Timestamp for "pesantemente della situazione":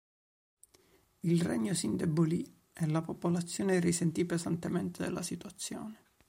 4.25-5.99